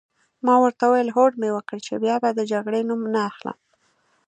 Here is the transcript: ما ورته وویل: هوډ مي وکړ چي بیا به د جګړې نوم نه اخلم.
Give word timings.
ما 0.45 0.55
ورته 0.63 0.83
وویل: 0.87 1.09
هوډ 1.15 1.33
مي 1.41 1.49
وکړ 1.53 1.77
چي 1.85 1.93
بیا 2.03 2.15
به 2.23 2.29
د 2.33 2.39
جګړې 2.51 2.81
نوم 2.89 3.01
نه 3.13 3.21
اخلم. 3.29 3.57